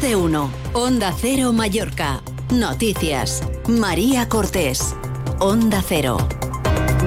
De 0.00 0.16
uno. 0.16 0.50
Onda 0.72 1.14
Cero 1.16 1.52
Mallorca. 1.52 2.22
Noticias. 2.50 3.42
María 3.68 4.26
Cortés. 4.26 4.96
Onda 5.38 5.84
Cero. 5.86 6.16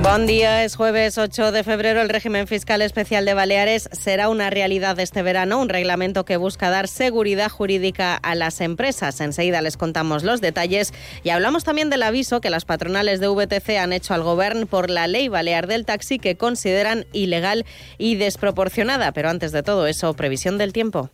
Buen 0.04 0.28
día, 0.28 0.64
es 0.64 0.76
jueves 0.76 1.18
8 1.18 1.52
de 1.52 1.64
febrero. 1.64 2.02
El 2.02 2.10
régimen 2.10 2.48
fiscal 2.48 2.84
especial 2.84 3.26
de 3.26 3.34
Baleares 3.34 3.90
será 3.92 4.30
una 4.30 4.52
realidad 4.52 5.00
este 5.00 5.24
verano, 5.24 5.60
un 5.60 5.70
reglamento 5.70 6.26
que 6.26 6.38
busca 6.38 6.70
dar 6.70 6.88
seguridad 6.88 7.50
jurídica 7.50 8.16
a 8.16 8.36
las 8.36 8.62
empresas. 8.62 9.20
Enseguida 9.20 9.62
les 9.62 9.78
contamos 9.78 10.24
los 10.24 10.40
detalles 10.40 10.94
y 11.24 11.30
hablamos 11.30 11.64
también 11.64 11.90
del 11.90 12.04
aviso 12.04 12.40
que 12.40 12.52
las 12.52 12.66
patronales 12.66 13.20
de 13.20 13.28
VTC 13.28 13.78
han 13.80 13.94
hecho 13.94 14.14
al 14.14 14.22
gobierno 14.22 14.68
por 14.68 14.92
la 14.92 15.08
ley 15.08 15.28
balear 15.28 15.66
del 15.66 15.86
taxi 15.86 16.20
que 16.20 16.38
consideran 16.38 17.08
ilegal 17.14 17.66
y 17.98 18.16
desproporcionada. 18.16 19.12
Pero 19.12 19.30
antes 19.30 19.52
de 19.52 19.64
todo 19.64 19.88
eso, 19.88 20.14
previsión 20.14 20.60
del 20.60 20.72
tiempo. 20.72 21.10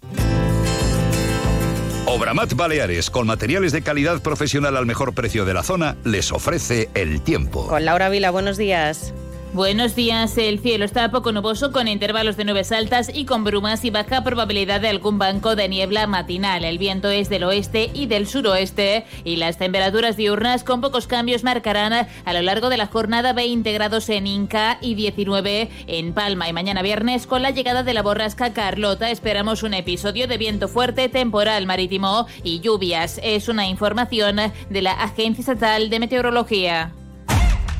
Obramat 2.13 2.55
Baleares, 2.55 3.09
con 3.09 3.25
materiales 3.25 3.71
de 3.71 3.83
calidad 3.83 4.21
profesional 4.21 4.75
al 4.75 4.85
mejor 4.85 5.13
precio 5.13 5.45
de 5.45 5.53
la 5.53 5.63
zona, 5.63 5.95
les 6.03 6.33
ofrece 6.33 6.89
el 6.93 7.21
tiempo. 7.21 7.67
Con 7.67 7.85
Laura 7.85 8.09
Vila, 8.09 8.31
buenos 8.31 8.57
días. 8.57 9.13
Buenos 9.53 9.95
días. 9.95 10.37
El 10.37 10.59
cielo 10.59 10.85
está 10.85 11.11
poco 11.11 11.33
nuboso 11.33 11.73
con 11.73 11.89
intervalos 11.89 12.37
de 12.37 12.45
nubes 12.45 12.71
altas 12.71 13.11
y 13.13 13.25
con 13.25 13.43
brumas 13.43 13.83
y 13.83 13.89
baja 13.89 14.23
probabilidad 14.23 14.79
de 14.79 14.87
algún 14.87 15.19
banco 15.19 15.57
de 15.57 15.67
niebla 15.67 16.07
matinal. 16.07 16.63
El 16.63 16.77
viento 16.77 17.09
es 17.09 17.27
del 17.27 17.43
oeste 17.43 17.91
y 17.93 18.05
del 18.05 18.27
suroeste 18.27 19.05
y 19.25 19.35
las 19.35 19.57
temperaturas 19.57 20.15
diurnas 20.15 20.63
con 20.63 20.79
pocos 20.79 21.05
cambios 21.05 21.43
marcarán 21.43 21.91
a 22.23 22.33
lo 22.33 22.41
largo 22.41 22.69
de 22.69 22.77
la 22.77 22.87
jornada 22.87 23.33
20 23.33 23.73
grados 23.73 24.07
en 24.07 24.25
Inca 24.25 24.77
y 24.79 24.95
19 24.95 25.69
en 25.85 26.13
Palma. 26.13 26.47
Y 26.47 26.53
mañana 26.53 26.81
viernes 26.81 27.27
con 27.27 27.41
la 27.41 27.51
llegada 27.51 27.83
de 27.83 27.93
la 27.93 28.03
borrasca 28.03 28.53
Carlota 28.53 29.11
esperamos 29.11 29.63
un 29.63 29.73
episodio 29.73 30.29
de 30.29 30.37
viento 30.37 30.69
fuerte, 30.69 31.09
temporal 31.09 31.65
marítimo 31.65 32.25
y 32.45 32.61
lluvias. 32.61 33.19
Es 33.21 33.49
una 33.49 33.67
información 33.67 34.37
de 34.69 34.81
la 34.81 34.93
Agencia 34.93 35.41
Estatal 35.41 35.89
de 35.89 35.99
Meteorología. 35.99 36.93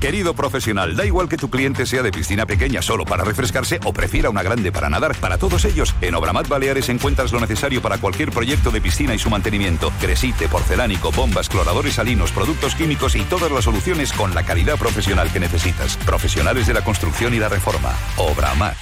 Querido 0.02 0.34
profesional, 0.34 0.96
da 0.96 1.06
igual 1.06 1.30
que 1.30 1.38
tu 1.38 1.52
cliente 1.52 1.86
sea 1.86 2.02
de 2.02 2.12
piscina 2.12 2.48
pequeña 2.48 2.82
solo 2.82 3.06
para 3.06 3.24
refrescarse 3.24 3.80
o 3.86 3.94
prefiera 3.94 4.32
una 4.32 4.42
grande 4.42 4.72
para 4.72 4.90
nadar. 4.90 5.16
Para 5.16 5.38
todos 5.38 5.64
ellos, 5.64 5.94
en 6.02 6.16
Obramat 6.16 6.48
Baleares 6.48 6.90
encuentras 6.90 7.32
lo 7.32 7.40
necesario 7.40 7.84
para 7.84 8.00
cualquier 8.00 8.32
proyecto 8.32 8.72
de 8.72 8.82
piscina 8.82 9.14
y 9.14 9.20
su 9.20 9.30
mantenimiento. 9.30 9.94
Cresite, 10.02 10.50
porcelánico, 10.50 11.12
bombas, 11.12 11.50
cloradores 11.50 11.94
salinos, 11.94 12.32
productos 12.32 12.74
químicos 12.74 13.16
y 13.16 13.22
todas 13.26 13.52
las 13.52 13.64
soluciones 13.64 14.12
con 14.12 14.34
la 14.34 14.42
calidad 14.44 14.80
profesional 14.80 15.32
que 15.32 15.40
necesitas. 15.40 15.98
Profesionales 15.98 16.66
de 16.66 16.74
la 16.74 16.84
construcción 16.84 17.36
y 17.36 17.38
la 17.38 17.50
reforma. 17.50 17.96
Obramat. 18.18 18.76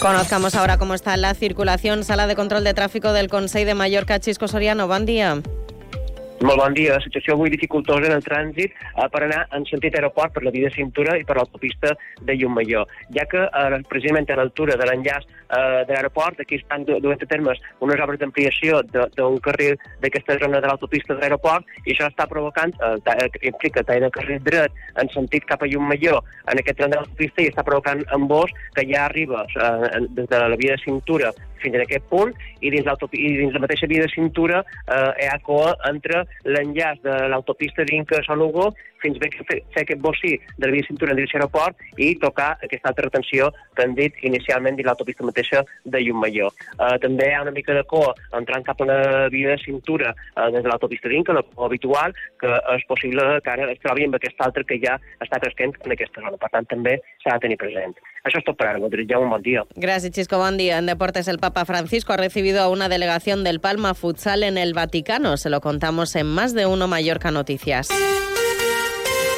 Conozcamos 0.00 0.56
ahora 0.56 0.78
cómo 0.78 0.94
está 0.94 1.16
la 1.16 1.32
circulación. 1.34 2.02
Sala 2.02 2.26
de 2.26 2.34
control 2.34 2.64
de 2.64 2.74
tráfico 2.74 3.12
del 3.12 3.28
Consell 3.28 3.66
de 3.66 3.74
Mallorca, 3.74 4.18
Chisco 4.18 4.48
Soriano. 4.48 4.88
Buen 4.88 5.06
día. 5.06 5.40
Molt 6.44 6.60
bon 6.60 6.74
dia. 6.76 6.98
La 6.98 7.00
situació 7.00 7.38
avui 7.38 7.48
dificultosa 7.48 8.04
en 8.10 8.18
el 8.18 8.24
trànsit 8.24 8.74
eh, 8.76 9.04
per 9.12 9.22
anar 9.24 9.46
en 9.56 9.62
sentit 9.64 9.94
aeroport 9.96 10.34
per 10.34 10.42
la 10.44 10.50
via 10.52 10.68
de 10.68 10.74
cintura 10.74 11.14
i 11.16 11.24
per 11.24 11.38
l'autopista 11.38 11.94
de 12.20 12.36
Llumaior, 12.36 12.90
ja 13.16 13.24
que 13.30 13.46
eh, 13.46 13.78
precisament 13.88 14.28
a 14.28 14.36
l'altura 14.36 14.76
de 14.76 14.88
l'enllaç 14.90 15.24
eh, 15.24 15.84
de 15.88 15.94
l'aeroport 15.94 16.42
aquí 16.44 16.58
estan 16.60 16.84
duent 16.84 17.24
a 17.24 17.30
termes 17.30 17.62
unes 17.86 18.02
obres 18.04 18.20
d'ampliació 18.20 18.82
d'un 18.90 19.38
carril 19.46 19.78
d'aquesta 20.02 20.36
zona 20.42 20.60
de 20.60 20.68
l'autopista 20.68 21.14
de 21.14 21.22
l'aeroport 21.22 21.64
i 21.86 21.94
això 21.94 22.10
està 22.10 22.28
provocant, 22.28 22.76
eh, 22.76 23.30
implica 23.48 23.86
tall 23.88 24.04
de 24.04 24.12
carril 24.12 24.44
dret 24.44 24.84
en 25.00 25.08
sentit 25.16 25.48
cap 25.48 25.64
a 25.64 25.70
Llumaior 25.70 26.20
en 26.52 26.60
aquest 26.60 26.76
tram 26.82 26.92
de 26.92 27.00
l'autopista 27.00 27.40
i 27.40 27.48
està 27.54 27.64
provocant 27.64 28.04
embós 28.12 28.52
que 28.76 28.84
ja 28.92 29.06
arriba 29.08 29.46
eh, 29.48 30.04
des 30.12 30.28
de 30.28 30.44
la 30.44 30.60
via 30.60 30.76
de 30.76 30.84
cintura 30.84 31.32
fins 31.64 31.78
a 31.78 31.84
aquest 31.84 32.06
punt 32.12 32.34
i 32.60 32.72
dins, 32.74 32.88
i 33.12 33.30
dins 33.40 33.56
la 33.56 33.64
mateixa 33.64 33.90
via 33.90 34.04
de 34.04 34.12
cintura 34.12 34.62
eh, 34.64 35.10
hi 35.24 35.30
ha 35.30 35.38
coa 35.46 35.74
entre 35.90 36.24
l'enllaç 36.44 37.02
de 37.04 37.16
l'autopista 37.32 37.86
d'Inca 37.88 38.20
a 38.20 38.26
Sant 38.28 38.42
Fins 39.04 39.20
a 39.20 39.28
fer, 39.28 39.60
fer 39.74 39.84
aquest 39.84 40.00
bocí 40.00 40.34
de 40.56 40.66
la 40.66 40.72
via 40.72 40.86
cintura 40.88 41.12
en 41.12 41.20
direcció 41.20 41.38
a 41.38 41.44
l'aeroport 41.44 42.00
i 42.00 42.14
tocar 42.22 42.54
aquesta 42.64 42.90
altra 42.90 43.08
retenció 43.08 43.50
que 43.76 43.84
han 43.84 43.94
dit 43.98 44.16
inicialment 44.24 44.78
dins 44.78 44.88
l'autopista 44.88 45.26
mateixa 45.26 45.64
de 45.84 46.00
Llumaior. 46.06 46.54
Eh, 46.74 46.96
també 47.04 47.28
hi 47.30 47.36
ha 47.36 47.42
una 47.44 47.54
mica 47.54 47.76
de 47.76 47.84
coa 47.90 48.14
entrant 48.38 48.64
cap 48.66 48.80
a 48.80 48.88
la 48.88 49.00
via 49.34 49.52
de 49.52 49.58
cintura 49.62 50.14
eh, 50.14 50.48
des 50.54 50.62
de 50.62 50.68
l'autopista 50.70 51.12
d'Inca, 51.12 51.36
la 51.36 51.44
habitual, 51.66 52.16
que 52.40 52.50
és 52.74 52.88
possible 52.88 53.40
que 53.44 53.52
ara 53.52 53.70
es 53.72 53.80
trobi 53.84 54.08
amb 54.08 54.18
aquesta 54.18 54.48
altra 54.48 54.64
que 54.64 54.80
ja 54.82 54.98
està 55.20 55.40
cresquent 55.42 55.76
en 55.84 55.96
aquesta 55.96 56.24
zona. 56.24 56.40
Per 56.40 56.50
tant, 56.52 56.68
també 56.70 56.98
s'ha 57.22 57.36
de 57.36 57.46
tenir 57.46 57.60
present. 57.60 57.96
Això 58.24 58.40
és 58.40 58.46
tot 58.46 58.56
per 58.56 58.70
ara. 58.70 58.80
Madrid. 58.80 59.10
un 59.16 59.30
bon 59.30 59.42
dia. 59.42 59.64
Gracias, 59.76 60.12
Chisco. 60.12 60.38
Buen 60.38 60.56
día. 60.56 60.78
En 60.78 60.86
deportes, 60.86 61.28
el 61.28 61.38
Papa 61.38 61.64
Francisco 61.64 62.12
ha 62.12 62.16
recibido 62.16 62.62
a 62.62 62.68
una 62.68 62.88
delegación 62.88 63.44
del 63.44 63.60
Palma 63.60 63.94
Futsal 63.94 64.42
en 64.42 64.58
el 64.58 64.72
Vaticano. 64.74 65.36
Se 65.36 65.50
lo 65.50 65.60
contamos 65.60 66.16
en 66.16 66.26
Más 66.26 66.54
de 66.54 66.66
Uno 66.66 66.88
Mallorca 66.88 67.30
Noticias. 67.30 67.88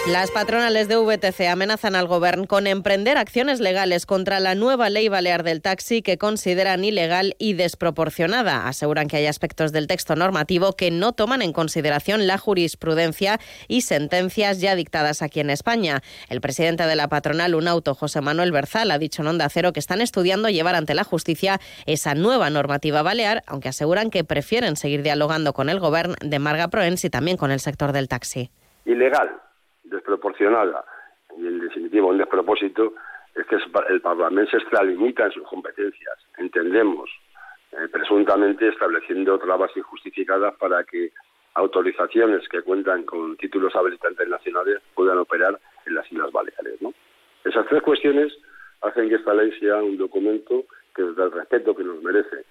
Las 0.09 0.31
patronales 0.31 0.87
de 0.87 0.97
VTC 0.97 1.49
amenazan 1.51 1.97
al 1.97 2.07
gobierno 2.07 2.47
con 2.47 2.69
emprender 2.69 3.19
acciones 3.19 3.59
legales 3.59 4.07
contra 4.07 4.39
la 4.39 4.55
nueva 4.55 4.89
ley 4.89 5.09
balear 5.09 5.43
del 5.43 5.61
taxi 5.61 6.01
que 6.01 6.17
consideran 6.17 6.85
ilegal 6.85 7.35
y 7.41 7.55
desproporcionada. 7.55 8.69
Aseguran 8.69 9.09
que 9.09 9.17
hay 9.17 9.27
aspectos 9.27 9.73
del 9.73 9.89
texto 9.89 10.15
normativo 10.15 10.75
que 10.75 10.93
no 10.93 11.13
toman 11.13 11.43
en 11.43 11.53
consideración 11.53 12.29
la 12.29 12.39
jurisprudencia 12.39 13.41
y 13.67 13.81
sentencias 13.81 14.61
ya 14.61 14.77
dictadas 14.77 15.23
aquí 15.23 15.41
en 15.41 15.51
España. 15.51 16.03
El 16.29 16.41
presidente 16.41 16.85
de 16.87 16.95
la 16.95 17.09
patronal 17.09 17.57
Unauto, 17.57 17.97
José 17.97 18.21
Manuel 18.21 18.53
Berzal, 18.53 18.93
ha 18.93 18.99
dicho 18.99 19.23
en 19.23 19.29
Onda 19.29 19.49
Cero 19.49 19.73
que 19.73 19.81
están 19.81 20.01
estudiando 20.01 20.49
llevar 20.49 20.77
ante 20.77 20.95
la 20.95 21.03
justicia 21.03 21.59
esa 21.85 22.15
nueva 22.15 22.49
normativa 22.49 23.03
balear, 23.03 23.43
aunque 23.49 23.71
aseguran 23.71 24.11
que 24.11 24.23
prefieren 24.23 24.77
seguir 24.77 25.03
dialogando 25.03 25.53
con 25.53 25.69
el 25.69 25.81
gobierno 25.81 26.15
de 26.21 26.39
Marga 26.39 26.69
Proens 26.69 27.05
y 27.05 27.11
también 27.11 27.37
con 27.37 27.51
el 27.51 27.59
sector 27.59 27.91
del 27.91 28.07
taxi. 28.07 28.53
Ilegal 28.85 29.47
desproporcionada 29.91 30.85
y 31.37 31.47
en 31.47 31.61
definitiva 31.61 32.07
un 32.07 32.19
despropósito 32.19 32.95
es 33.35 33.47
que 33.47 33.57
el 33.89 34.01
Parlamento 34.01 34.51
se 34.53 34.57
extralimita 34.59 35.27
en 35.27 35.33
sus 35.33 35.47
competencias, 35.47 36.19
entendemos, 36.39 37.11
eh, 37.73 37.89
presuntamente 37.93 38.69
estableciendo 38.69 39.39
trabas 39.39 39.77
injustificadas 39.77 40.55
para 40.57 40.85
que 40.85 41.13
autorizaciones 41.55 42.49
que 42.49 42.63
cuentan 42.63 43.05
con 43.05 43.37
títulos 43.37 43.75
habilitantes 43.77 44.29
nacionales 44.29 44.81
puedan 44.95 45.19
operar 45.19 45.59
en 45.85 45.95
las 45.95 46.11
Islas 46.11 46.33
Baleares. 46.33 46.81
¿no? 46.81 46.95
Esas 47.45 47.67
tres 47.67 47.83
cuestiones 47.83 48.33
hacen 48.83 49.09
que 49.09 49.17
esta 49.17 49.35
ley 49.35 49.53
sea 49.59 49.83
un 49.83 49.97
documento 49.97 50.65
que, 50.95 51.03
desde 51.03 51.25
el 51.25 51.33
respeto 51.33 51.75
que 51.75 51.85
nos 51.85 52.03
merece 52.03 52.45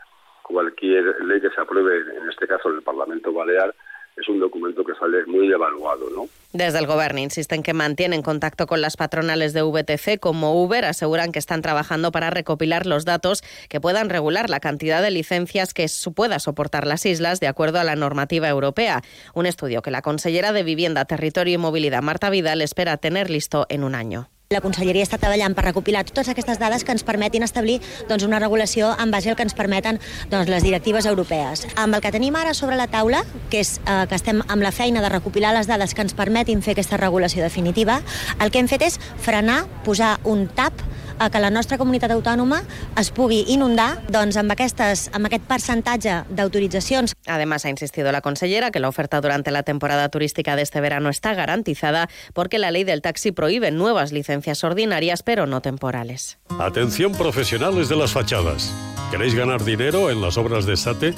cualquier 0.44 1.24
ley 1.26 1.42
que 1.42 1.50
se 1.50 1.62
apruebe, 1.62 2.18
en 2.18 2.30
este 2.30 2.48
caso 2.48 2.70
en 2.70 2.78
el 2.78 2.84
Parlamento 2.84 3.34
Balear, 3.34 3.74
es 4.18 4.30
un 4.30 4.40
documento 4.40 4.84
que 4.84 4.94
sale 4.96 5.26
muy 5.26 5.52
evaluado, 5.52 6.10
¿no? 6.10 6.28
Desde 6.54 6.80
el 6.80 6.88
Gobierno 6.88 7.20
insisten 7.20 7.64
que 7.64 7.74
mantienen 7.74 8.22
contacto 8.22 8.66
con 8.66 8.80
las 8.80 8.96
patronales 8.96 9.52
de 9.52 9.62
VTC 9.62 10.20
como 10.22 10.64
Uber, 10.64 10.86
aseguran 10.86 11.34
que 11.34 11.40
están 11.40 11.62
trabajando 11.62 12.14
para 12.14 12.30
recopilar 12.30 12.86
los 12.86 13.04
datos 13.04 13.44
que 13.68 13.82
puedan 13.82 14.10
regular 14.10 14.50
la 14.50 14.62
cantidad 14.62 15.02
de 15.02 15.12
licencias 15.12 15.74
que 15.74 15.88
pueda 16.16 16.40
soportar 16.40 16.88
las 16.88 17.06
islas 17.06 17.42
de 17.42 17.48
acuerdo 17.48 17.80
a 17.80 17.84
la 17.84 17.98
normativa 17.98 18.48
europea. 18.48 19.02
Un 19.34 19.48
estudio 19.48 19.82
que 19.82 19.92
la 19.92 20.02
consellera 20.02 20.54
de 20.54 20.64
Vivienda, 20.64 21.04
Territorio 21.04 21.56
y 21.56 21.58
Movilidad, 21.58 22.02
Marta 22.02 22.30
Vidal, 22.30 22.62
espera 22.62 22.96
tener 22.98 23.30
listo 23.30 23.66
en 23.70 23.84
un 23.84 23.96
año. 23.96 24.30
La 24.54 24.60
Conselleria 24.62 25.02
està 25.02 25.18
treballant 25.18 25.56
per 25.58 25.64
recopilar 25.66 26.04
totes 26.06 26.28
aquestes 26.30 26.60
dades 26.62 26.84
que 26.86 26.94
ens 26.94 27.02
permetin 27.02 27.42
establir 27.42 27.80
doncs, 28.06 28.28
una 28.28 28.38
regulació 28.38 28.92
en 29.02 29.10
base 29.10 29.32
al 29.32 29.38
que 29.40 29.42
ens 29.42 29.56
permeten 29.58 29.98
doncs, 30.30 30.52
les 30.54 30.62
directives 30.62 31.08
europees. 31.10 31.64
Amb 31.82 31.98
el 31.98 32.04
que 32.04 32.12
tenim 32.14 32.38
ara 32.38 32.54
sobre 32.54 32.78
la 32.78 32.86
taula, 32.86 33.24
que 33.50 33.64
és 33.66 33.80
eh, 33.80 34.04
que 34.06 34.14
estem 34.14 34.44
amb 34.46 34.62
la 34.62 34.70
feina 34.70 35.02
de 35.02 35.10
recopilar 35.10 35.56
les 35.58 35.66
dades 35.66 35.98
que 35.98 36.06
ens 36.06 36.14
permetin 36.14 36.62
fer 36.62 36.76
aquesta 36.76 37.02
regulació 37.02 37.42
definitiva, 37.42 38.04
el 38.38 38.54
que 38.54 38.62
hem 38.62 38.70
fet 38.70 38.86
és 38.86 39.00
frenar, 39.18 39.64
posar 39.82 40.20
un 40.30 40.46
tap 40.46 40.86
a 41.20 41.30
que 41.30 41.40
la 41.40 41.50
nostra 41.50 41.78
comunitat 41.78 42.12
autònoma 42.12 42.62
es 43.00 43.12
pugui 43.16 43.44
inundar 43.54 44.02
doncs, 44.12 44.38
amb, 44.38 44.52
aquestes, 44.52 45.10
amb 45.14 45.30
aquest 45.30 45.46
percentatge 45.48 46.24
d'autoritzacions. 46.30 47.16
Además, 47.28 47.66
ha 47.66 47.70
insistido 47.70 48.12
la 48.12 48.22
consellera 48.22 48.72
que 48.72 48.80
la 48.80 48.90
oferta 48.90 49.22
durante 49.22 49.52
la 49.52 49.64
temporada 49.64 50.10
turística 50.10 50.56
de 50.56 50.62
este 50.64 50.82
verano 50.82 51.10
está 51.10 51.34
garantizada 51.34 52.10
porque 52.34 52.60
la 52.60 52.72
ley 52.72 52.84
del 52.84 53.02
taxi 53.02 53.32
prohíbe 53.32 53.72
nuevas 53.72 54.12
licencias 54.12 54.64
ordinarias, 54.64 55.24
pero 55.24 55.46
no 55.46 55.62
temporales. 55.62 56.38
Atención 56.60 57.14
profesionales 57.14 57.90
de 57.90 57.96
las 57.96 58.12
fachadas. 58.12 58.74
¿Queréis 59.12 59.36
ganar 59.36 59.64
dinero 59.64 60.10
en 60.10 60.22
las 60.22 60.38
obras 60.38 60.66
de 60.66 60.78
SATE? 60.78 61.14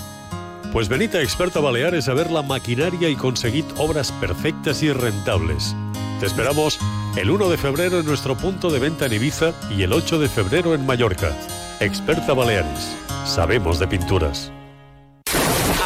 Pues 0.74 0.90
venid 0.90 1.16
a 1.16 1.22
Experta 1.22 1.60
Baleares 1.60 2.10
a 2.10 2.14
ver 2.14 2.30
la 2.30 2.42
maquinaria 2.42 3.10
y 3.10 3.16
conseguid 3.16 3.66
obras 3.78 4.12
perfectas 4.12 4.84
y 4.84 4.92
rentables. 4.92 5.76
Te 6.20 6.26
esperamos 6.26 6.78
el 7.18 7.32
1 7.32 7.50
de 7.50 7.58
febrero 7.58 8.00
en 8.00 8.06
nuestro 8.06 8.38
punto 8.38 8.70
de 8.70 8.80
venta 8.80 9.08
en 9.08 9.14
Ibiza 9.14 9.52
y 9.76 9.82
el 9.82 9.92
8 9.92 10.20
de 10.20 10.30
febrero 10.30 10.76
en 10.76 10.86
Mallorca. 10.86 11.36
Experta 11.80 12.34
Baleares. 12.34 12.96
Sabemos 13.26 13.80
de 13.80 13.88
pinturas. 13.88 14.52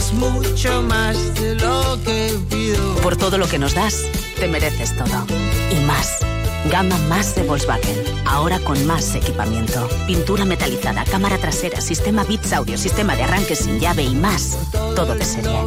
es 0.00 0.12
mucho 0.14 0.82
más 0.82 1.34
de 1.34 1.54
lo 1.56 1.98
que 2.04 2.32
pido. 2.48 2.94
Por 3.02 3.16
todo 3.16 3.36
lo 3.36 3.46
que 3.46 3.58
nos 3.58 3.74
das, 3.74 4.06
te 4.38 4.48
mereces 4.48 4.96
todo. 4.96 5.26
Y 5.70 5.84
más. 5.84 6.20
Gama 6.70 6.96
más 7.08 7.34
de 7.34 7.42
Volkswagen. 7.42 7.96
Ahora 8.24 8.58
con 8.60 8.86
más 8.86 9.14
equipamiento. 9.14 9.88
Pintura 10.06 10.46
metalizada, 10.46 11.04
cámara 11.04 11.36
trasera, 11.36 11.82
sistema 11.82 12.24
bits 12.24 12.52
audio, 12.54 12.78
sistema 12.78 13.14
de 13.14 13.24
arranque 13.24 13.54
sin 13.54 13.78
llave 13.78 14.02
y 14.02 14.14
más. 14.14 14.58
Todo 14.96 15.14
de 15.14 15.24
serie. 15.24 15.58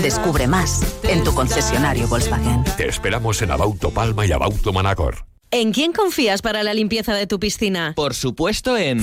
Descubre 0.00 0.46
más 0.46 0.80
en 1.02 1.22
tu 1.22 1.34
concesionario 1.34 2.08
Volkswagen. 2.08 2.64
Te 2.78 2.88
esperamos 2.88 3.42
en 3.42 3.50
Abauto 3.50 3.90
Palma 3.90 4.24
y 4.24 4.32
Abauto 4.32 4.72
Manacor. 4.72 5.26
¿En 5.50 5.72
quién 5.72 5.92
confías 5.92 6.42
para 6.42 6.62
la 6.62 6.74
limpieza 6.74 7.14
de 7.14 7.26
tu 7.26 7.38
piscina? 7.38 7.92
Por 7.94 8.14
supuesto 8.14 8.76
en... 8.76 9.02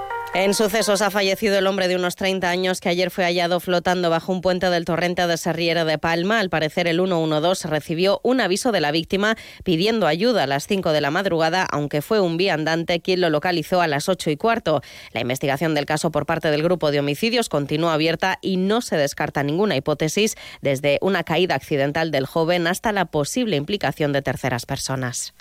En 0.33 0.53
sucesos 0.53 1.01
ha 1.01 1.11
fallecido 1.11 1.57
el 1.57 1.67
hombre 1.67 1.89
de 1.89 1.97
unos 1.97 2.15
30 2.15 2.49
años 2.49 2.79
que 2.79 2.87
ayer 2.87 3.11
fue 3.11 3.25
hallado 3.25 3.59
flotando 3.59 4.09
bajo 4.09 4.31
un 4.31 4.39
puente 4.39 4.69
del 4.69 4.85
torrente 4.85 5.27
de 5.27 5.35
Serriera 5.35 5.83
de 5.83 5.97
Palma. 5.97 6.39
Al 6.39 6.49
parecer, 6.49 6.87
el 6.87 7.01
112 7.01 7.67
recibió 7.67 8.21
un 8.23 8.39
aviso 8.39 8.71
de 8.71 8.79
la 8.79 8.91
víctima 8.91 9.35
pidiendo 9.65 10.07
ayuda 10.07 10.43
a 10.43 10.47
las 10.47 10.67
5 10.67 10.93
de 10.93 11.01
la 11.01 11.11
madrugada, 11.11 11.67
aunque 11.69 12.01
fue 12.01 12.21
un 12.21 12.37
viandante 12.37 13.01
quien 13.01 13.19
lo 13.19 13.29
localizó 13.29 13.81
a 13.81 13.87
las 13.87 14.07
8 14.07 14.29
y 14.29 14.37
cuarto. 14.37 14.81
La 15.11 15.19
investigación 15.19 15.75
del 15.75 15.85
caso 15.85 16.11
por 16.11 16.25
parte 16.25 16.49
del 16.49 16.63
grupo 16.63 16.91
de 16.91 17.01
homicidios 17.01 17.49
continúa 17.49 17.93
abierta 17.93 18.39
y 18.41 18.55
no 18.55 18.79
se 18.79 18.95
descarta 18.95 19.43
ninguna 19.43 19.75
hipótesis, 19.75 20.37
desde 20.61 20.97
una 21.01 21.25
caída 21.25 21.55
accidental 21.55 22.09
del 22.09 22.25
joven 22.25 22.67
hasta 22.67 22.93
la 22.93 23.03
posible 23.03 23.57
implicación 23.57 24.13
de 24.13 24.21
terceras 24.21 24.65
personas. 24.65 25.33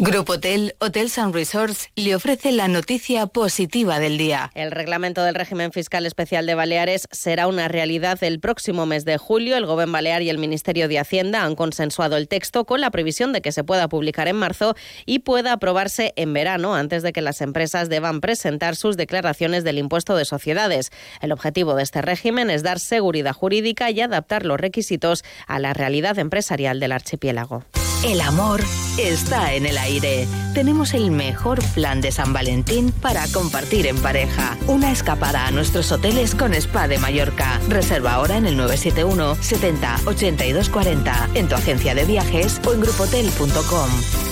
Grupo 0.00 0.34
Hotel, 0.34 0.76
Hotels 0.78 1.18
and 1.18 1.34
Resorts 1.34 1.90
le 1.96 2.14
ofrece 2.14 2.52
la 2.52 2.68
noticia 2.68 3.26
positiva 3.26 3.98
del 3.98 4.16
día. 4.16 4.52
El 4.54 4.70
reglamento 4.70 5.24
del 5.24 5.34
régimen 5.34 5.72
fiscal 5.72 6.06
especial 6.06 6.46
de 6.46 6.54
Baleares 6.54 7.08
será 7.10 7.48
una 7.48 7.66
realidad 7.66 8.22
el 8.22 8.38
próximo 8.38 8.86
mes 8.86 9.04
de 9.04 9.18
julio. 9.18 9.56
El 9.56 9.66
Gobierno 9.66 9.94
Balear 9.94 10.22
y 10.22 10.30
el 10.30 10.38
Ministerio 10.38 10.86
de 10.86 11.00
Hacienda 11.00 11.42
han 11.42 11.56
consensuado 11.56 12.16
el 12.16 12.28
texto 12.28 12.64
con 12.64 12.80
la 12.80 12.92
previsión 12.92 13.32
de 13.32 13.40
que 13.40 13.50
se 13.50 13.64
pueda 13.64 13.88
publicar 13.88 14.28
en 14.28 14.36
marzo 14.36 14.76
y 15.04 15.18
pueda 15.18 15.54
aprobarse 15.54 16.12
en 16.14 16.32
verano 16.32 16.76
antes 16.76 17.02
de 17.02 17.12
que 17.12 17.20
las 17.20 17.40
empresas 17.40 17.88
deban 17.88 18.20
presentar 18.20 18.76
sus 18.76 18.96
declaraciones 18.96 19.64
del 19.64 19.78
impuesto 19.78 20.14
de 20.14 20.26
sociedades. 20.26 20.92
El 21.20 21.32
objetivo 21.32 21.74
de 21.74 21.82
este 21.82 22.02
régimen 22.02 22.50
es 22.50 22.62
dar 22.62 22.78
seguridad 22.78 23.32
jurídica 23.32 23.90
y 23.90 24.00
adaptar 24.00 24.46
los 24.46 24.60
requisitos 24.60 25.24
a 25.48 25.58
la 25.58 25.74
realidad 25.74 26.20
empresarial 26.20 26.78
del 26.78 26.92
archipiélago. 26.92 27.64
El 28.04 28.20
amor 28.20 28.60
está 28.96 29.54
en 29.54 29.66
el 29.66 29.76
aire. 29.76 30.28
Tenemos 30.54 30.94
el 30.94 31.10
mejor 31.10 31.58
plan 31.74 32.00
de 32.00 32.12
San 32.12 32.32
Valentín 32.32 32.92
para 32.92 33.26
compartir 33.28 33.88
en 33.88 33.96
pareja. 34.00 34.56
Una 34.68 34.92
escapada 34.92 35.46
a 35.46 35.50
nuestros 35.50 35.90
hoteles 35.90 36.34
con 36.36 36.54
Spa 36.54 36.86
de 36.86 36.98
Mallorca. 36.98 37.60
Reserva 37.68 38.14
ahora 38.14 38.36
en 38.36 38.46
el 38.46 38.56
971 38.56 39.34
70 39.40 40.00
82 40.06 40.68
40 40.68 41.30
en 41.34 41.48
tu 41.48 41.56
agencia 41.56 41.94
de 41.94 42.04
viajes 42.04 42.60
o 42.64 42.72
en 42.72 42.80
grupotel.com. 42.82 44.27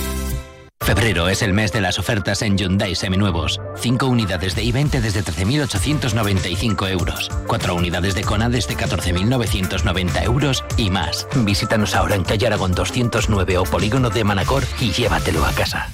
Febrero 0.87 1.27
es 1.27 1.41
el 1.41 1.51
mes 1.51 1.73
de 1.73 1.81
las 1.81 1.99
ofertas 1.99 2.41
en 2.41 2.57
Hyundai 2.57 2.95
Seminuevos. 2.95 3.59
5 3.75 4.05
unidades 4.05 4.55
de 4.55 4.63
i20 4.63 5.01
desde 5.01 5.21
13.895 5.21 6.89
euros. 6.89 7.29
4 7.45 7.75
unidades 7.75 8.15
de 8.15 8.23
Kona 8.23 8.47
desde 8.47 8.77
14.990 8.77 10.23
euros 10.23 10.63
y 10.77 10.89
más. 10.89 11.27
Visítanos 11.43 11.93
ahora 11.93 12.15
en 12.15 12.23
Calle 12.23 12.47
Aragón 12.47 12.71
209 12.71 13.57
o 13.57 13.63
Polígono 13.65 14.09
de 14.09 14.23
Manacor 14.23 14.63
y 14.79 14.93
llévatelo 14.93 15.43
a 15.43 15.51
casa. 15.51 15.89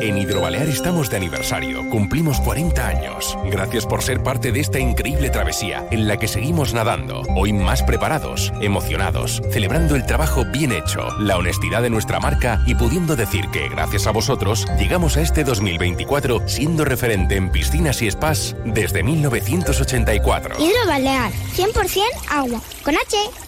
En 0.00 0.16
Hidrobalear 0.16 0.68
estamos 0.68 1.10
de 1.10 1.16
aniversario, 1.16 1.90
cumplimos 1.90 2.40
40 2.40 2.86
años. 2.86 3.36
Gracias 3.46 3.84
por 3.84 4.00
ser 4.00 4.22
parte 4.22 4.52
de 4.52 4.60
esta 4.60 4.78
increíble 4.78 5.28
travesía 5.28 5.88
en 5.90 6.06
la 6.06 6.16
que 6.18 6.28
seguimos 6.28 6.72
nadando, 6.72 7.22
hoy 7.34 7.52
más 7.52 7.82
preparados, 7.82 8.52
emocionados, 8.60 9.42
celebrando 9.50 9.96
el 9.96 10.06
trabajo 10.06 10.44
bien 10.44 10.70
hecho, 10.70 11.08
la 11.18 11.36
honestidad 11.36 11.82
de 11.82 11.90
nuestra 11.90 12.20
marca 12.20 12.62
y 12.64 12.76
pudiendo 12.76 13.16
decir 13.16 13.48
que 13.48 13.68
gracias 13.68 14.06
a 14.06 14.12
vosotros 14.12 14.66
llegamos 14.78 15.16
a 15.16 15.22
este 15.22 15.42
2024 15.42 16.46
siendo 16.46 16.84
referente 16.84 17.34
en 17.34 17.50
piscinas 17.50 18.00
y 18.00 18.08
spas 18.08 18.54
desde 18.64 19.02
1984. 19.02 20.54
Hidrobalear, 20.60 21.32
100% 21.56 22.02
agua, 22.30 22.60
con 22.84 22.94
H. 22.94 23.47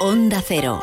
Onda 0.00 0.42
Cero. 0.46 0.82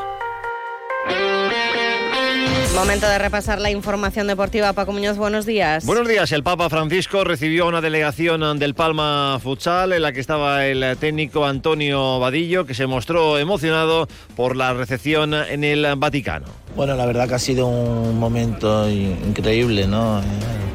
Momento 2.75 3.07
de 3.07 3.19
repasar 3.19 3.59
la 3.59 3.69
información 3.69 4.27
deportiva. 4.27 4.73
Paco 4.73 4.91
Muñoz, 4.93 5.17
buenos 5.17 5.45
días. 5.45 5.85
Buenos 5.85 6.07
días. 6.07 6.31
El 6.31 6.41
Papa 6.41 6.69
Francisco 6.69 7.23
recibió 7.23 7.67
una 7.67 7.81
delegación 7.81 8.57
del 8.57 8.73
Palma 8.73 9.37
Futsal 9.43 9.93
en 9.93 10.01
la 10.01 10.13
que 10.13 10.19
estaba 10.19 10.65
el 10.65 10.97
técnico 10.97 11.45
Antonio 11.45 12.19
Vadillo, 12.19 12.65
que 12.65 12.73
se 12.73 12.87
mostró 12.87 13.37
emocionado 13.37 14.07
por 14.35 14.55
la 14.55 14.73
recepción 14.73 15.33
en 15.33 15.63
el 15.63 15.85
Vaticano. 15.97 16.47
Bueno, 16.75 16.95
la 16.95 17.05
verdad 17.05 17.27
que 17.27 17.35
ha 17.35 17.39
sido 17.39 17.67
un 17.67 18.17
momento 18.17 18.89
increíble, 18.89 19.87
¿no? 19.87 20.19
Eh, 20.19 20.23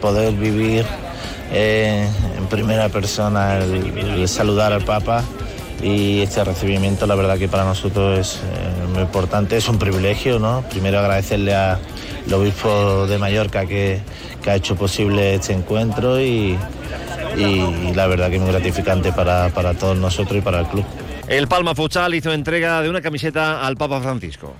Poder 0.01 0.35
vivir 0.35 0.85
eh, 1.51 2.07
en 2.37 2.47
primera 2.47 2.89
persona 2.91 3.57
el, 3.59 3.97
el 3.99 4.29
saludar 4.29 4.73
al 4.73 4.85
Papa 4.85 5.25
y 5.83 6.21
este 6.21 6.43
recibimiento 6.45 7.07
la 7.07 7.15
verdad 7.15 7.39
que 7.39 7.49
para 7.49 7.65
nosotros 7.65 8.19
es 8.19 8.37
eh, 8.37 8.87
muy 8.93 9.03
importante, 9.03 9.57
es 9.57 9.69
un 9.69 9.79
privilegio, 9.79 10.39
¿no? 10.39 10.65
Primero 10.71 10.99
agradecerle 10.99 11.55
al 11.55 11.79
obispo 12.33 13.07
de 13.07 13.19
Mallorca 13.19 13.67
que, 13.67 14.01
ha 14.47 14.55
hecho 14.55 14.77
posible 14.77 15.35
este 15.35 15.53
encuentro 15.53 16.21
y, 16.21 16.57
y, 17.37 17.93
la 17.95 18.07
verdad 18.07 18.29
que 18.31 18.37
es 18.37 18.41
muy 18.41 18.53
gratificante 18.53 19.11
para, 19.11 19.49
para 19.49 19.75
todos 19.75 19.97
nosotros 19.99 20.39
y 20.39 20.41
para 20.41 20.61
el 20.61 20.67
club. 20.67 20.85
El 21.27 21.49
Palma 21.49 21.75
Futsal 21.75 22.15
hizo 22.15 22.33
entrega 22.33 22.81
de 22.81 22.89
una 22.89 23.01
camiseta 23.01 23.67
al 23.67 23.77
Papa 23.77 24.01
Francisco. 24.01 24.55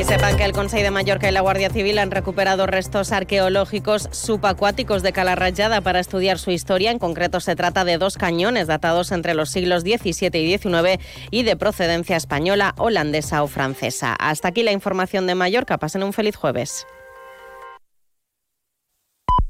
Y 0.00 0.04
sepan 0.04 0.38
que 0.38 0.46
el 0.46 0.52
Consejo 0.52 0.82
de 0.82 0.90
Mallorca 0.90 1.28
y 1.28 1.32
la 1.32 1.42
Guardia 1.42 1.68
Civil 1.68 1.98
han 1.98 2.10
recuperado 2.10 2.66
restos 2.66 3.12
arqueológicos 3.12 4.08
subacuáticos 4.12 5.02
de 5.02 5.12
Calarrayada 5.12 5.82
para 5.82 6.00
estudiar 6.00 6.38
su 6.38 6.52
historia. 6.52 6.90
En 6.90 6.98
concreto, 6.98 7.38
se 7.38 7.54
trata 7.54 7.84
de 7.84 7.98
dos 7.98 8.16
cañones 8.16 8.66
datados 8.66 9.12
entre 9.12 9.34
los 9.34 9.50
siglos 9.50 9.82
XVII 9.82 10.40
y 10.40 10.56
XIX 10.56 10.98
y 11.30 11.42
de 11.42 11.54
procedencia 11.54 12.16
española, 12.16 12.74
holandesa 12.78 13.42
o 13.42 13.46
francesa. 13.46 14.14
Hasta 14.14 14.48
aquí 14.48 14.62
la 14.62 14.72
información 14.72 15.26
de 15.26 15.34
Mallorca. 15.34 15.76
Pasen 15.76 16.02
un 16.02 16.14
feliz 16.14 16.34
jueves. 16.34 16.86